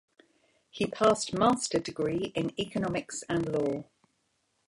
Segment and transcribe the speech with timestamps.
[0.71, 3.83] He passed Master degree in Economics and Law.